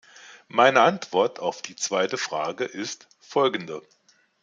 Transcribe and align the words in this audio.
Meine 0.47 0.81
Antwort 0.81 1.37
auf 1.39 1.61
die 1.61 1.75
zweite 1.75 2.17
Frage 2.17 2.63
ist 2.65 3.07
folgende. 3.19 3.83